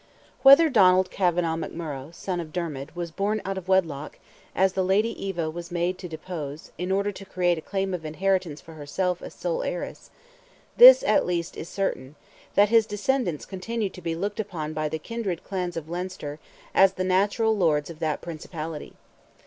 Whether 0.41 0.67
Donald 0.67 1.11
Kavanagh 1.11 1.57
McMurrogh, 1.57 2.11
son 2.15 2.39
of 2.39 2.51
Dermid, 2.51 2.95
was 2.95 3.11
born 3.11 3.39
out 3.45 3.55
of 3.55 3.67
wedlock, 3.67 4.17
as 4.55 4.73
the 4.73 4.81
Lady 4.83 5.09
Eva 5.23 5.47
was 5.47 5.69
made 5.69 5.99
to 5.99 6.07
depose, 6.07 6.71
in 6.79 6.91
order 6.91 7.11
to 7.11 7.23
create 7.23 7.59
a 7.59 7.61
claim 7.61 7.93
of 7.93 8.03
inheritance 8.03 8.61
for 8.61 8.73
herself 8.73 9.21
as 9.21 9.35
sole 9.35 9.61
heiress, 9.61 10.09
this, 10.75 11.03
at 11.03 11.27
least, 11.27 11.55
is 11.55 11.69
certain, 11.69 12.15
that 12.55 12.69
his 12.69 12.87
descendants 12.87 13.45
continued 13.45 13.93
to 13.93 14.01
be 14.01 14.15
looked 14.15 14.39
upon 14.39 14.73
by 14.73 14.89
the 14.89 14.97
kindred 14.97 15.43
clans 15.43 15.77
of 15.77 15.87
Leinster 15.87 16.39
as 16.73 16.93
the 16.93 17.03
natural 17.03 17.55
lords 17.55 17.91
of 17.91 17.99
that 17.99 18.21
principality. 18.21 18.93